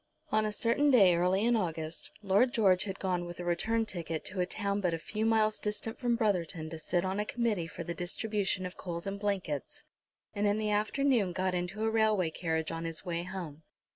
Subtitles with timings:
[0.31, 4.25] On a certain day early in August Lord George had gone with a return ticket
[4.25, 7.67] to a town but a few miles distant from Brotherton to sit on a committee
[7.67, 9.83] for the distribution of coals and blankets,
[10.33, 13.61] and in the afternoon got into a railway carriage on his way home.